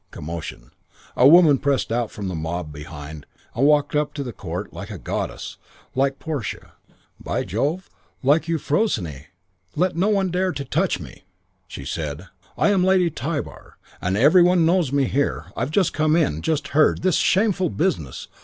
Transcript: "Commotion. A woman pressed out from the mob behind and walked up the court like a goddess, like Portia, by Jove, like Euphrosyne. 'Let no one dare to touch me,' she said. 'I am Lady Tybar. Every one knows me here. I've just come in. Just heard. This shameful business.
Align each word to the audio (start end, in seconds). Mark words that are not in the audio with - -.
"Commotion. 0.09 0.71
A 1.15 1.27
woman 1.27 1.59
pressed 1.59 1.91
out 1.91 2.09
from 2.09 2.27
the 2.27 2.33
mob 2.33 2.73
behind 2.73 3.27
and 3.53 3.67
walked 3.67 3.95
up 3.95 4.15
the 4.15 4.33
court 4.33 4.73
like 4.73 4.89
a 4.89 4.97
goddess, 4.97 5.57
like 5.93 6.17
Portia, 6.17 6.73
by 7.19 7.43
Jove, 7.43 7.87
like 8.23 8.47
Euphrosyne. 8.47 9.25
'Let 9.75 9.95
no 9.95 10.07
one 10.09 10.31
dare 10.31 10.53
to 10.53 10.65
touch 10.65 10.99
me,' 10.99 11.23
she 11.67 11.85
said. 11.85 12.29
'I 12.57 12.69
am 12.71 12.83
Lady 12.83 13.11
Tybar. 13.11 13.77
Every 14.01 14.41
one 14.41 14.65
knows 14.65 14.91
me 14.91 15.03
here. 15.03 15.51
I've 15.55 15.69
just 15.69 15.93
come 15.93 16.15
in. 16.15 16.41
Just 16.41 16.69
heard. 16.69 17.03
This 17.03 17.17
shameful 17.17 17.69
business. 17.69 18.27